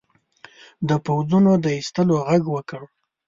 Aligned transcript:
د 0.89 0.91
پوځونو 1.05 1.51
د 1.63 1.65
ایستلو 1.77 2.17
ږغ 2.39 2.43
وکړ. 2.55 2.81